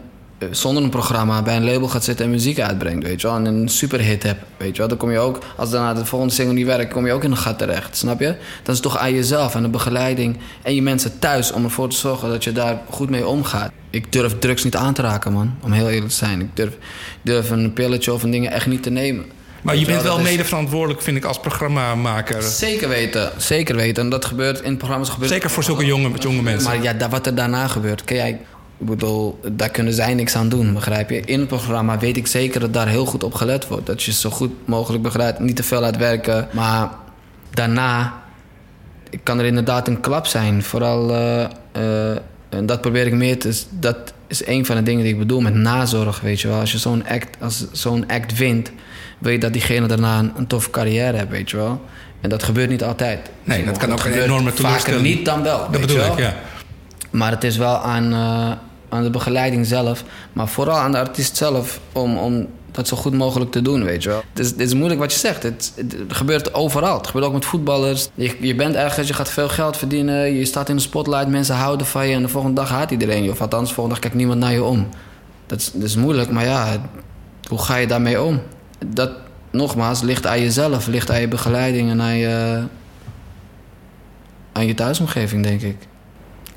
[0.51, 3.36] zonder een programma bij een label gaat zitten en muziek uitbrengt, weet je wel.
[3.36, 4.88] En een superhit hebt, weet je wel.
[4.88, 7.31] Dan kom je ook, als daarna de volgende single niet werkt, kom je ook in
[7.31, 8.25] een gat terecht, snap je?
[8.25, 11.89] Dan is het toch aan jezelf en de begeleiding en je mensen thuis om ervoor
[11.89, 13.71] te zorgen dat je daar goed mee omgaat.
[13.89, 16.41] Ik durf drugs niet aan te raken, man, om heel eerlijk te zijn.
[16.41, 16.73] Ik durf,
[17.21, 19.25] durf een pilletje of een dingen echt niet te nemen.
[19.65, 22.41] Maar je bent wel mede verantwoordelijk, vind ik, als programmamaker.
[22.41, 24.03] Zeker weten, zeker weten.
[24.03, 26.69] En dat gebeurt in programma's gebeurt Zeker voor zulke jonge, jonge mensen.
[26.69, 28.39] Maar ja, wat er daarna gebeurt, kun jij,
[28.77, 31.19] ik bedoel, daar kunnen zij niks aan doen, begrijp je?
[31.19, 33.85] In het programma weet ik zeker dat daar heel goed op gelet wordt.
[33.85, 36.47] Dat je zo goed mogelijk begeleidt, niet te veel laat werken.
[36.51, 36.89] Maar
[37.49, 38.13] daarna
[39.23, 40.63] kan er inderdaad een klap zijn.
[40.63, 42.17] Vooral, eh, eh,
[42.49, 43.61] en dat probeer ik meer te...
[43.69, 46.59] Dat is een van de dingen die ik bedoel met nazorg, weet je wel.
[46.59, 48.71] Als je zo'n act, als zo'n act wint,
[49.17, 51.81] wil je dat diegene daarna een, een toffe carrière heeft, weet je wel.
[52.21, 53.29] En dat gebeurt niet altijd.
[53.43, 55.03] Nee, dat kan ook een enorme Vaker teleurstelling.
[55.03, 56.11] niet dan wel, dat bedoel wel.
[56.11, 56.35] ik, ja.
[57.15, 58.51] Maar het is wel aan, eh,
[58.89, 60.04] aan de begeleiding zelf.
[60.34, 64.04] Maar vooral aan de artiest zelf om, om dat zo goed mogelijk te doen, weet
[64.04, 64.23] je wel.
[64.34, 65.43] Het is, is moeilijk wat je zegt.
[65.43, 66.97] Het, het gebeurt overal.
[66.97, 68.10] Het gebeurt ook met voetballers.
[68.13, 70.34] Je, je bent ergens, je gaat veel geld verdienen.
[70.34, 72.15] Je staat in de spotlight, mensen houden van je.
[72.15, 73.32] En de volgende dag haat iedereen je.
[73.32, 74.88] Of althans, de volgende dag kijkt niemand naar je om.
[75.45, 76.89] Dat is, dat is moeilijk, maar ja,
[77.47, 78.41] hoe ga je daarmee om?
[78.86, 79.12] Dat,
[79.51, 80.88] nogmaals, ligt aan jezelf.
[80.88, 82.63] Ligt aan je begeleiding en aan je,
[84.51, 85.78] aan je thuisomgeving, denk ik.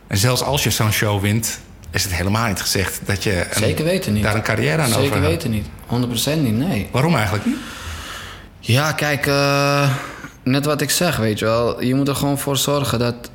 [0.09, 3.61] En zelfs als je zo'n show wint, is het helemaal niet gezegd dat je een-
[3.63, 4.23] Zeker weten niet.
[4.23, 5.29] daar een carrière aan Zeker overhoudt.
[5.29, 5.67] weten niet.
[5.87, 6.89] 100% niet, nee.
[6.93, 7.57] Waarom eigenlijk niet?
[8.61, 9.91] Ja, kijk, eh,
[10.43, 11.83] net wat ik zeg, weet je wel.
[11.83, 13.31] Je moet er gewoon voor zorgen dat,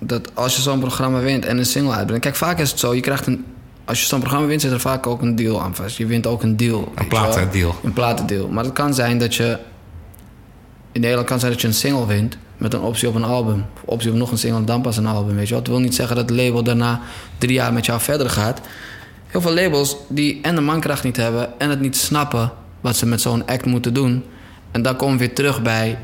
[0.00, 2.22] dat als je zo'n programma wint en een single uitbrengt.
[2.24, 3.44] Kijk, vaak is het zo, je krijgt een.
[3.84, 5.96] Als je zo'n programma wint, zit er vaak ook een deal aan vast.
[5.96, 6.92] Je wint ook een deal.
[6.94, 7.06] wel.
[7.08, 7.74] platendeal.
[7.82, 8.48] Een platendeal.
[8.48, 9.58] Maar het kan zijn dat je.
[10.92, 13.64] In Nederland kan zijn dat je een single wint met een optie op een album.
[13.74, 15.58] Of optie op nog een single dan pas een album, weet je wel.
[15.58, 17.00] Het wil niet zeggen dat het label daarna
[17.38, 18.60] drie jaar met jou verder gaat.
[19.26, 23.06] Heel veel labels die en de mankracht niet hebben en het niet snappen wat ze
[23.06, 24.24] met zo'n act moeten doen.
[24.70, 25.98] En dan komen we weer terug bij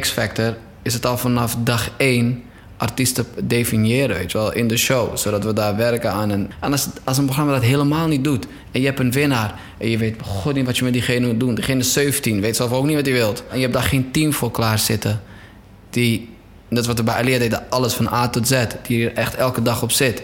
[0.00, 0.56] X-Factor.
[0.82, 2.42] Is het al vanaf dag één
[2.76, 5.16] artiesten definiëren, weet je wel, in de show.
[5.16, 6.30] Zodat we daar werken aan.
[6.30, 8.46] En, en als, als een programma dat helemaal niet doet...
[8.70, 9.54] en je hebt een winnaar...
[9.78, 11.54] en je weet god niet wat je met diegene moet doen...
[11.54, 13.44] diegene is 17, weet zelf ook niet wat hij wilt...
[13.50, 15.22] en je hebt daar geen team voor klaar zitten...
[15.94, 16.28] die,
[16.68, 18.64] dat wat we bij Alia deden, alles van A tot Z...
[18.82, 20.22] die er echt elke dag op zit...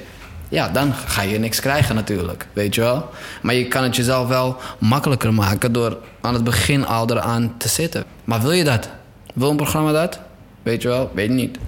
[0.49, 3.11] Ja, dan ga je niks krijgen natuurlijk, weet je wel.
[3.43, 5.73] Maar je kan het jezelf wel makkelijker maken...
[5.73, 8.05] door aan het begin al eraan te zitten.
[8.25, 8.89] Maar wil je dat?
[9.35, 10.21] Wil een programma dat?
[10.63, 11.11] Weet je wel?
[11.15, 11.59] Weet ik niet.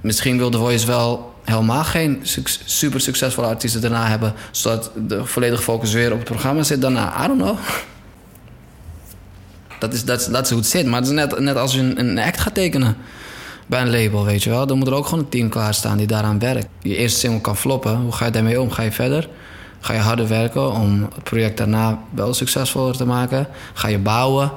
[0.00, 2.20] Misschien wil The Voice wel helemaal geen
[2.64, 4.34] super succesvolle artiesten daarna hebben...
[4.50, 7.24] zodat de volledige focus weer op het programma zit daarna.
[7.24, 7.58] I don't know.
[9.78, 10.86] Dat is, dat, dat is hoe het zit.
[10.86, 12.96] Maar het is net, net als je een, een act gaat tekenen
[13.68, 14.66] bij een label, weet je wel.
[14.66, 16.66] Dan moet er ook gewoon een team klaarstaan die daaraan werkt.
[16.82, 17.96] Je eerste single kan floppen.
[17.96, 18.70] Hoe ga je daarmee om?
[18.70, 19.28] Ga je verder?
[19.80, 23.48] Ga je harder werken om het project daarna wel succesvoller te maken?
[23.74, 24.50] Ga je bouwen?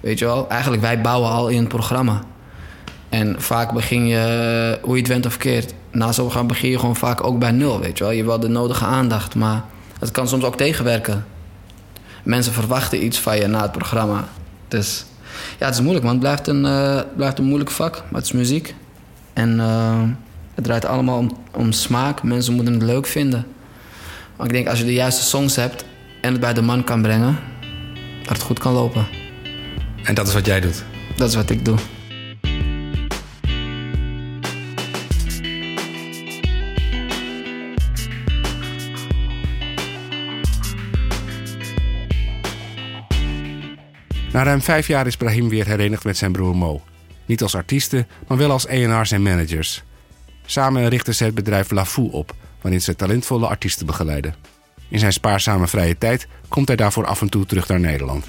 [0.00, 0.48] Weet je wel?
[0.48, 2.22] Eigenlijk, wij bouwen al in het programma.
[3.08, 6.78] En vaak begin je, hoe je het went of keert, na zo'n gaan begin je
[6.78, 8.12] gewoon vaak ook bij nul, weet je wel.
[8.12, 9.64] Je wil de nodige aandacht, maar
[9.98, 11.26] het kan soms ook tegenwerken.
[12.22, 14.24] Mensen verwachten iets van je na het programma.
[14.68, 15.04] Dus
[15.58, 16.14] ja, het is moeilijk man.
[16.14, 18.74] Het blijft een, eh, blijft een moeilijk vak, maar het is muziek.
[19.32, 20.02] En eh,
[20.54, 22.22] het draait allemaal om, om smaak.
[22.22, 23.46] Mensen moeten het leuk vinden.
[24.36, 25.84] Maar ik denk als je de juiste songs hebt
[26.20, 27.38] en het bij de man kan brengen,
[28.22, 29.06] dat het goed kan lopen.
[30.02, 30.84] En dat is wat jij doet.
[31.16, 31.78] Dat is wat ik doe.
[44.36, 46.82] Na ruim vijf jaar is Brahim weer herenigd met zijn broer Mo.
[47.26, 49.82] Niet als artiesten, maar wel als A&R's en managers.
[50.46, 54.34] Samen richten ze het bedrijf Lafou op, waarin ze talentvolle artiesten begeleiden.
[54.88, 58.26] In zijn spaarzame vrije tijd komt hij daarvoor af en toe terug naar Nederland.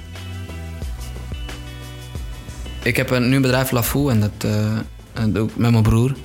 [2.84, 4.78] Ik heb een, nu een bedrijf Lafou en dat, eh,
[5.14, 6.16] dat doe ik met mijn broer.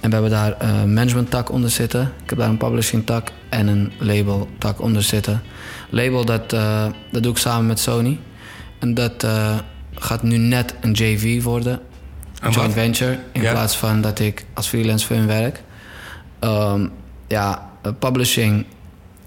[0.00, 2.12] En we hebben daar een management tak onder zitten.
[2.22, 5.42] Ik heb daar een publishing tak en een label tak onder zitten.
[5.90, 8.18] Label dat, eh, dat doe ik samen met Sony.
[8.78, 9.58] En dat eh,
[9.94, 11.80] gaat nu net een JV worden.
[12.40, 13.18] Een joint venture.
[13.32, 13.50] In Ja.
[13.52, 15.62] plaats van dat ik als freelance voor hun werk.
[16.38, 16.86] Ehm,
[17.28, 18.66] ja, eh, publishing.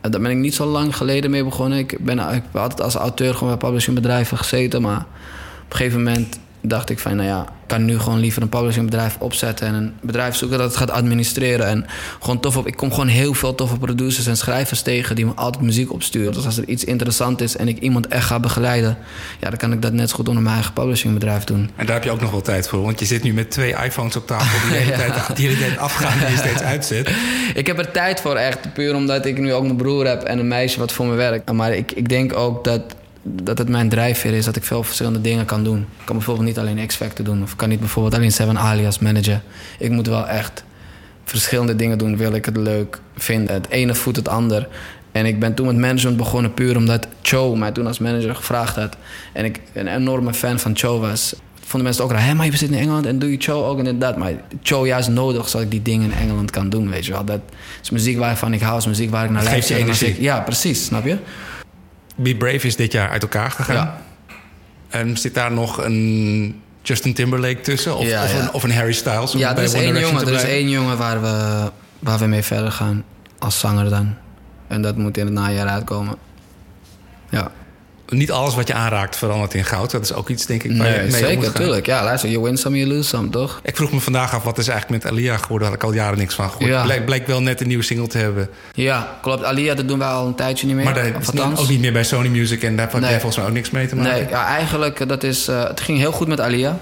[0.01, 1.77] eh, Daar ben ik niet zo lang geleden mee begonnen.
[1.77, 4.81] Ik, ben, ik heb altijd als auteur gewoon bij publishingbedrijven gezeten.
[4.81, 7.15] Maar op een gegeven moment dacht ik van...
[7.15, 9.67] nou ja, ik kan nu gewoon liever een publishingbedrijf opzetten...
[9.67, 11.67] en een bedrijf zoeken dat het gaat administreren.
[11.67, 11.85] En
[12.19, 12.67] gewoon tof op...
[12.67, 15.15] Ik kom gewoon heel veel toffe producers en schrijvers tegen...
[15.15, 16.33] die me altijd muziek opsturen.
[16.33, 18.97] Dus als er iets interessant is en ik iemand echt ga begeleiden...
[19.39, 21.69] ja, dan kan ik dat net zo goed onder mijn eigen publishingbedrijf doen.
[21.75, 22.81] En daar heb je ook nog wel tijd voor.
[22.81, 25.53] Want je zit nu met twee iPhones op tafel die de hele, tijd, die de
[25.53, 27.09] hele tijd afgaan en die je steeds uitzet.
[27.53, 30.39] Ik heb er tijd voor echt, puur omdat ik nu ook mijn broer heb en
[30.39, 31.51] een meisje wat voor me werkt.
[31.51, 32.81] Maar ik, ik denk ook dat,
[33.23, 35.79] dat het mijn drijfveer is dat ik veel verschillende dingen kan doen.
[35.79, 38.99] Ik kan bijvoorbeeld niet alleen X-Factor doen of ik kan niet bijvoorbeeld alleen Seven Alias
[38.99, 39.43] managen.
[39.79, 40.63] Ik moet wel echt
[41.23, 43.53] verschillende dingen doen, wil ik het leuk vinden.
[43.53, 44.67] Het ene voedt het ander.
[45.11, 48.75] En ik ben toen met management begonnen puur omdat Cho mij toen als manager gevraagd
[48.75, 48.97] had.
[49.33, 51.35] En ik een enorme fan van Cho was.
[51.59, 52.25] Vonden mensen ook raar.
[52.25, 54.17] Hé, maar je zit in Engeland en doe je Cho ook en dit, dat.
[54.17, 54.31] Maar
[54.61, 57.25] Cho juist nodig zodat ik die dingen in Engeland kan doen, weet je wel.
[57.25, 57.39] Dat
[57.81, 60.21] is muziek waarvan ik hou, is muziek waar ik naar luister.
[60.21, 61.17] Ja, precies, snap je?
[62.21, 63.75] Be Brave is dit jaar uit elkaar gegaan.
[63.75, 64.01] Ja.
[64.89, 67.97] En zit daar nog een Justin Timberlake tussen?
[67.97, 68.39] Of, Ja, of.
[68.39, 69.31] Een, of een Harry Styles?
[69.31, 72.71] Ja, er is, één jongen, er is één jongen waar we, waar we mee verder
[72.71, 73.03] gaan.
[73.39, 74.15] Als zanger dan.
[74.67, 76.15] En dat moet in het najaar uitkomen.
[77.29, 77.51] Ja.
[78.13, 79.91] Niet alles wat je aanraakt verandert in goud.
[79.91, 81.53] Dat is ook iets, denk ik, waar je Nee, mee om moet zeker, gaan.
[81.53, 81.85] tuurlijk.
[81.85, 83.59] Ja, luister, you win some, you lose some, toch?
[83.63, 85.67] Ik vroeg me vandaag af, wat is eigenlijk met Alia geworden?
[85.67, 86.69] Had ik al jaren niks van gehoord.
[86.69, 86.83] Ja.
[86.83, 88.49] Blijkt, blijkt wel net een nieuwe single te hebben.
[88.73, 89.43] Ja, klopt.
[89.43, 90.85] Alia, dat doen wij al een tijdje niet meer.
[90.85, 92.63] Maar daar Of is ook niet meer bij Sony Music.
[92.63, 93.11] En daar heb Nee.
[93.11, 94.11] volgens mij ook niks mee te maken.
[94.11, 96.77] Nee, ja, eigenlijk, eh, dat is, eh, het ging heel goed met Alia.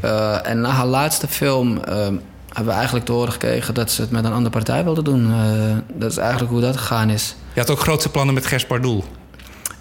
[0.00, 1.94] Eh, en na haar laatste film eh,
[2.46, 3.74] hebben we eigenlijk te horen gekregen...
[3.74, 5.32] dat ze het met een andere partij wilde doen.
[5.94, 7.34] Dat is eigenlijk hoe dat gegaan is.
[7.52, 9.04] Je had ook grootste plannen met Gers Pardoel.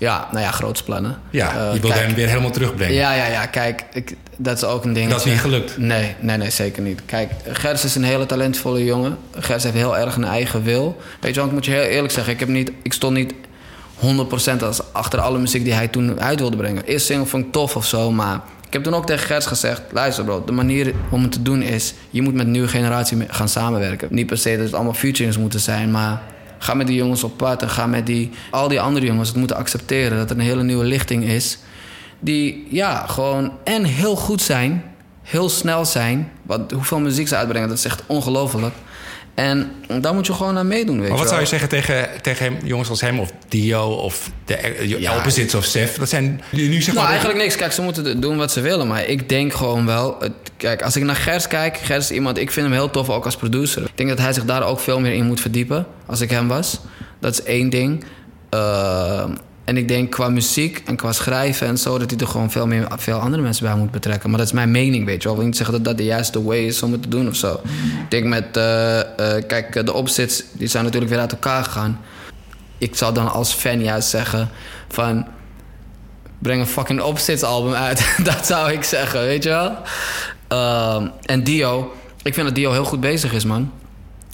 [0.01, 1.17] Ja, nou ja, grootste plannen.
[1.29, 2.95] Ja, Eh, je wilde kijk, hem weer helemaal terugbrengen.
[2.95, 3.45] Ja, ja, ja.
[3.45, 5.09] Kijk, ik, dat is ook een ding.
[5.09, 5.77] Dat is niet gelukt.
[5.77, 7.01] Nee, nee, nee, zeker niet.
[7.05, 9.17] Kijk, Gers is een hele talentvolle jongen.
[9.39, 11.01] Gers heeft heel erg een eigen wil.
[11.19, 12.33] Weet je wel, ik moet je heel eerlijk zeggen.
[12.33, 13.33] Ik, heb niet, ik stond niet
[14.59, 16.83] 100% als achter alle muziek die hij toen uit wilde brengen.
[16.85, 18.39] Eerst single vond ik tof of zo, maar...
[18.67, 19.81] Ik heb toen ook tegen Gers gezegd...
[19.91, 21.93] luister bro, de manier om het te doen is...
[22.09, 24.07] je moet met de nieuwe generatie gaan samenwerken.
[24.11, 26.21] Niet per se dat het allemaal featurings moeten zijn, maar...
[26.61, 29.37] Ga met die jongens op pad en ga met die, al die andere jongens het
[29.37, 31.57] moeten accepteren dat er een hele nieuwe lichting is.
[32.19, 34.83] Die ja, gewoon en heel goed zijn,
[35.21, 36.31] heel snel zijn.
[36.43, 38.73] Wat, hoeveel muziek ze uitbrengen, dat is echt ongelooflijk.
[39.35, 40.99] En daar moet je gewoon aan meedoen.
[40.99, 44.31] Weet Maar wat zou je zeggen tegen, tegen hem, jongens als hem of Dio of
[44.45, 45.23] de eh, Ja.
[45.55, 45.95] Of Sef?
[45.95, 47.07] Dat zijn nu nu zeg Nou, maar...
[47.07, 47.55] eigenlijk niks.
[47.55, 48.87] Kijk, ze moeten doen wat ze willen.
[48.87, 50.17] Maar ik denk gewoon wel...
[50.19, 51.77] Het, kijk, als ik naar Gers kijk...
[51.77, 52.37] Gers is iemand...
[52.37, 53.81] Ik vind hem heel tof ook als producer.
[53.83, 55.85] Ik denk dat hij zich daar ook veel meer in moet verdiepen.
[56.05, 56.79] Als ik hem was.
[57.19, 58.03] Dat is één ding.
[58.49, 59.23] Eh,
[59.71, 61.97] en ik denk qua muziek en qua schrijven en zo...
[61.97, 64.29] dat hij er gewoon veel, meer, veel andere mensen bij moet betrekken.
[64.29, 65.31] Maar dat is mijn mening, weet je wel.
[65.31, 67.35] Ik wil niet zeggen dat dat de juiste way is om het te doen of
[67.35, 67.53] zo.
[68.03, 68.57] Ik denk met...
[68.57, 70.43] eh, eh, kijk, de opzits...
[70.51, 71.99] die zijn natuurlijk weer uit elkaar gegaan.
[72.77, 74.49] Ik zou dan als fan juist zeggen
[74.87, 75.27] van
[76.39, 78.15] breng een fucking Opsits album uit.
[78.31, 79.77] dat zou ik zeggen, weet je wel?
[80.47, 83.71] Ehm, en Dio, ik vind dat Dio heel goed bezig is, man.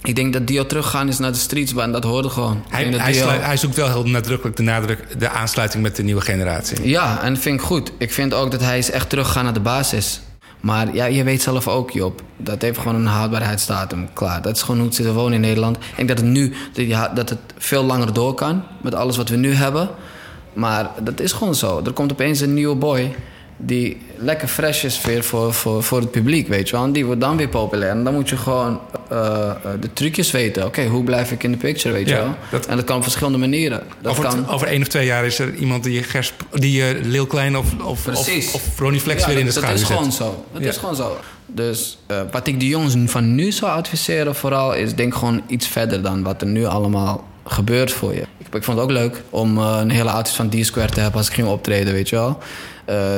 [0.02, 1.92] Ik denk dat Dio teruggaan is naar de streets, man.
[1.92, 2.62] Dat hoorde gewoon.
[2.68, 6.02] Hij, hij, Dio- sluit- hij zoekt wel heel nadrukkelijk de, nadruk, de aansluiting met de
[6.02, 6.88] nieuwe generatie.
[6.88, 7.92] Ja, en dat vind ik goed.
[7.98, 10.20] Ik vind ook dat hij is echt teruggegaan naar de basis.
[10.60, 12.22] Maar ja, je weet zelf ook, Job.
[12.36, 14.08] Dat heeft gewoon een houdbaarheidsdatum.
[14.12, 14.42] Klaar.
[14.42, 15.76] Dat is gewoon hoe het zit te wonen in Nederland.
[15.76, 16.54] Ik denk dat het nu
[17.14, 18.62] dat het veel langer door kan.
[18.82, 19.88] Met alles wat we nu hebben.
[20.52, 21.82] Maar dat is gewoon zo.
[21.84, 23.14] Er komt opeens een nieuwe boy.
[23.56, 26.84] die lekker fresh is weer voor, voor, voor het publiek, weet je wel.
[26.84, 27.90] En die wordt dan weer populair.
[27.90, 30.64] En dan moet je gewoon eh, eh, de trucjes weten.
[30.66, 32.34] Oké, hoe blijf ik in de picture, weet Ja, je wel.
[32.50, 33.82] dat- En dat kan op verschillende manieren.
[34.00, 34.48] Dat over, kan...
[34.48, 37.66] over één of twee jaar is er iemand die, Gers, die eh, Lil Klein of,
[37.84, 39.96] of, of, of Ronnie Flex Ja, weer in de schaduw dat is zet.
[39.96, 40.44] gewoon zo.
[40.52, 40.68] Dat Ja.
[40.68, 41.16] is gewoon zo.
[41.46, 41.98] Dus
[42.30, 44.74] wat ik de jongens van nu zou adviseren vooral...
[44.74, 48.20] is denk gewoon iets verder dan wat er nu allemaal gebeurt voor je.
[48.20, 51.18] Ik, ik vond het ook leuk om een hele outfit van D-Square te hebben...
[51.18, 52.38] als ik ging optreden, weet je wel.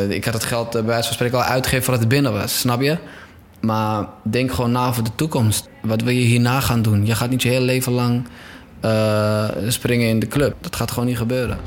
[0.08, 2.80] Ik had het geld bij wijze van spreken al uitgegeven voordat het binnen was, snap
[2.82, 2.96] je?
[3.60, 5.68] Maar denk gewoon na over de toekomst.
[5.82, 7.06] Wat wil je hierna gaan doen?
[7.06, 8.26] Je gaat niet je hele leven lang
[8.80, 10.56] eh, springen in de club.
[10.60, 11.58] Dat gaat gewoon niet gebeuren.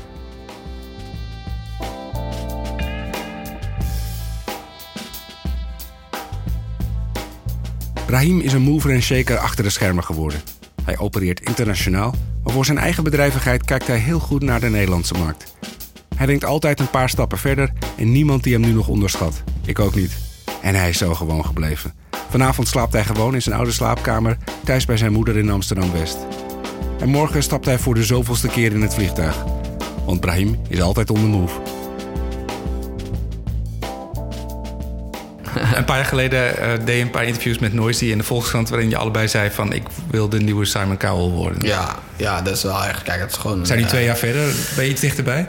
[8.06, 10.40] Brahim is een mover en shaker achter de schermen geworden.
[10.84, 15.14] Hij opereert internationaal, maar voor zijn eigen bedrijvigheid kijkt hij heel goed naar de Nederlandse
[15.14, 15.54] markt.
[16.16, 19.42] Hij denkt altijd een paar stappen verder en niemand die hem nu nog onderschat.
[19.64, 20.33] Ik ook niet.
[20.64, 21.94] En hij is zo gewoon gebleven.
[22.30, 26.16] Vanavond slaapt hij gewoon in zijn oude slaapkamer thuis bij zijn moeder in Amsterdam-West.
[27.00, 29.44] En morgen stapt hij voor de zoveelste keer in het vliegtuig.
[30.04, 31.54] Want Brahim is altijd on the move.
[35.76, 38.68] Een paar jaar geleden eh, deed je een paar interviews met Noisy in de Volkskrant...
[38.68, 41.66] waarin je allebei zei van ik wil de nieuwe Simon Cowell worden.
[41.66, 43.02] Ja, ja, dat is wel echt...
[43.02, 43.66] Kijk, het is gewoon...
[43.66, 44.54] Zijn die eh, twee jaar verder?
[44.76, 45.48] Ben je iets dichterbij?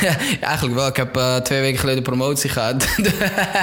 [0.00, 0.86] Ja, eigenlijk wel.
[0.86, 2.88] Ik heb eh, twee weken geleden promotie gehad.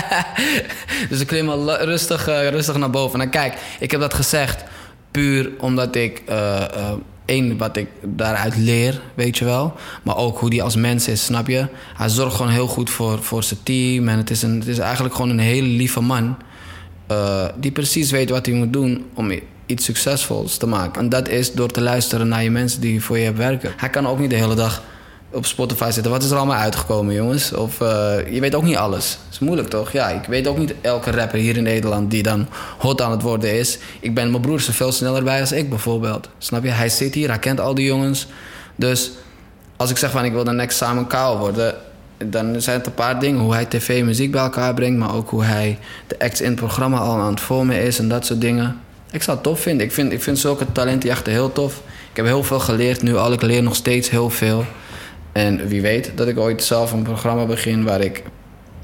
[1.09, 3.21] dus ik klim al rustig, eh, rustig naar boven.
[3.21, 4.63] En kijk, ik heb dat gezegd
[5.11, 6.21] puur omdat ik...
[6.25, 6.91] eh,
[7.25, 9.73] één, wat ik daaruit leer, weet je wel.
[10.03, 11.67] Maar ook hoe die als mens is, snap je?
[11.97, 14.07] Hij zorgt gewoon heel goed voor, voor zijn team.
[14.07, 16.37] En het is, een, het is eigenlijk gewoon een hele lieve man.
[17.55, 19.31] die precies weet wat hij moet doen om
[19.65, 21.01] iets succesvols te maken.
[21.01, 23.73] En dat is door te luisteren naar je mensen die voor je werken.
[23.77, 24.81] Hij kan ook niet de hele dag
[25.35, 26.11] op Spotify zitten.
[26.11, 27.53] Wat is er allemaal uitgekomen, jongens?
[27.53, 29.17] Of eh, je weet ook niet alles.
[29.23, 29.91] Dat is moeilijk, toch?
[29.91, 33.21] Ja, ik weet ook niet elke rapper hier in Nederland die dan hot aan het
[33.21, 33.77] worden is.
[33.99, 36.29] Ik ben mijn broer er veel sneller bij als ik bijvoorbeeld.
[36.37, 36.69] Snap je?
[36.69, 38.27] Hij zit hier, hij kent al die jongens.
[38.75, 39.11] Dus
[39.75, 41.75] als ik zeg van ik wil de next Simon Cowell worden...
[42.25, 43.39] dan zijn het een paar dingen.
[43.39, 44.99] Hoe hij tv en muziek bij elkaar brengt...
[44.99, 47.99] maar ook hoe hij de acts in het programma al aan het vormen is...
[47.99, 48.79] en dat soort dingen.
[49.11, 49.85] Ik zou het tof vinden.
[49.85, 51.81] Ik vind, ik vind zulke talenten echt heel tof.
[52.09, 53.33] Ik heb heel veel geleerd nu al.
[53.33, 54.65] Ik leer nog steeds heel veel.
[55.35, 57.83] En wie weet dat ik ooit zelf een programma begin...
[57.83, 58.23] waar ik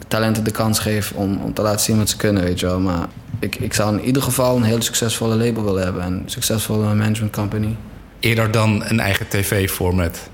[0.07, 2.79] talenten de kans geef om, om te laten zien wat ze kunnen, weet je wel.
[2.79, 3.07] Maar
[3.39, 6.01] ik, ik zou in ieder geval een heel succesvolle label willen hebben...
[6.01, 7.75] en een succesvolle management company.
[8.19, 10.29] Eerder dan een eigen tv-format.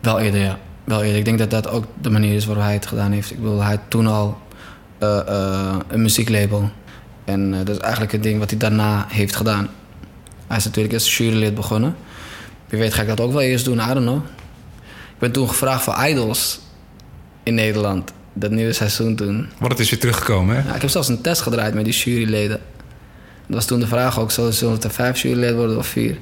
[0.00, 0.58] Wel eerder, ja.
[0.84, 1.18] Wel eerder.
[1.18, 3.30] Ik denk dat dat ook de manier is waarop hij het gedaan heeft.
[3.30, 4.38] Ik bedoel, hij had toen al
[4.98, 6.70] eh, eh, een muzieklabel.
[7.24, 9.68] En eh, dat is eigenlijk het ding wat hij daarna heeft gedaan.
[10.46, 11.96] Hij is natuurlijk als jurylid begonnen.
[12.66, 14.20] Wie weet ga ik dat ook wel eerst doen, I don't know.
[15.18, 16.60] Ik ben toen gevraagd voor Idols
[17.42, 18.12] in Nederland.
[18.32, 19.48] Dat nieuwe seizoen toen.
[19.58, 20.68] Want het is weer teruggekomen, hè?
[20.68, 22.60] Ja, ik heb zelfs een test gedraaid met die juryleden.
[23.46, 26.18] Dat was toen de vraag ook, zullen het er vijf juryleden worden of vier?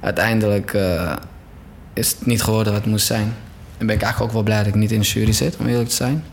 [0.00, 1.12] Uiteindelijk eh,
[1.94, 3.34] is het niet geworden wat het moest zijn.
[3.78, 5.66] En ben ik eigenlijk ook wel blij dat ik niet in de jury zit, om
[5.66, 6.24] eerlijk te zijn.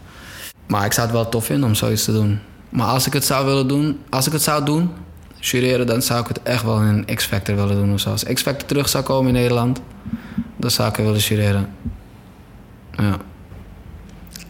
[0.68, 2.40] Maar ik zou het wel tof vinden om zoiets te doen.
[2.70, 4.92] Maar als ik het zou willen doen, als ik het zou doen,
[5.40, 8.10] jureren, dan zou ik het echt wel in een X-Factor willen doen of zo.
[8.10, 9.82] Als X-Factor terug zou komen in Nederland,
[10.64, 11.70] dan zou ik willen jureren.
[12.92, 13.18] Ja.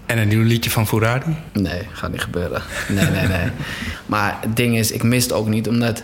[0.06, 1.36] En een nieuw liedje van Furadi.
[1.54, 2.62] Nee, gaat niet gebeuren.
[2.90, 3.50] Nee, nee, nee.
[4.06, 6.04] maar het ding is, ik mis het ook niet, omdat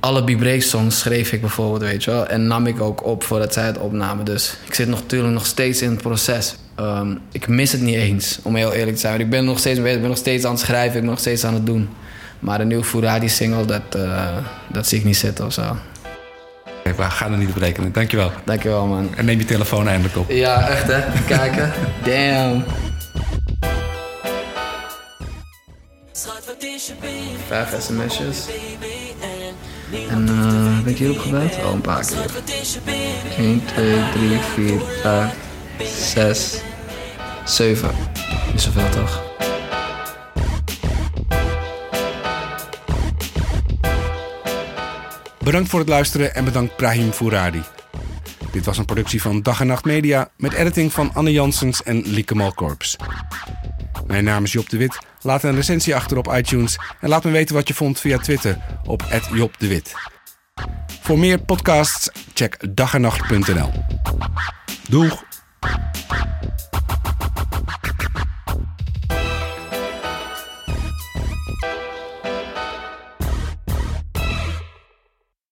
[0.00, 2.26] alle B-Break songs schreef ik bijvoorbeeld, weet je wel.
[2.26, 4.24] En nam ik ook op voordat zij het opnamen.
[4.24, 6.56] Dus ik zit nog, natuurlijk nog steeds in het proces.
[6.74, 9.12] Ehm, ik mis het niet eens, om heel eerlijk te zijn.
[9.12, 11.10] Want ik ben nog steeds bezig, ik ben nog steeds aan het schrijven, ik ben
[11.10, 11.88] nog steeds aan het doen.
[12.38, 14.36] Maar een nieuwe Furadi single, dat, eh,
[14.68, 15.76] dat zie ik niet zitten of zo.
[16.84, 17.92] We gaan er niet op rekenen.
[17.92, 18.32] Dankjewel.
[18.44, 19.14] Dankjewel, man.
[19.16, 20.30] En neem je telefoon eindelijk op.
[20.30, 20.96] Ja, echt hè.
[20.96, 21.72] Even kijken.
[22.04, 22.64] Damn.
[26.60, 26.92] Is
[27.46, 28.46] Vijf sms'jes.
[30.10, 31.56] en eh ben ik hierop gebeld?
[31.64, 32.16] Oh, een paar keer.
[32.16, 35.34] Schat, wat is je baby 1, 2, 3, 4, 5,
[35.78, 36.60] 6,
[37.44, 37.90] 7.
[38.52, 39.33] Niet zoveel toch?
[45.44, 47.62] Bedankt voor het luisteren en bedankt Brahim Fouradi.
[48.52, 52.02] Dit was een productie van Dag en Nacht Media met editing van Anne Janssens en
[52.06, 52.96] Lieke Malkorps.
[54.06, 54.98] Mijn naam is Job de Wit.
[55.20, 58.56] Laat een recensie achter op iTunes en laat me weten wat je vond via Twitter
[58.84, 59.92] op Job de Wit.
[61.00, 63.70] Voor meer podcasts check dagennacht.nl.
[64.88, 65.24] Doeg!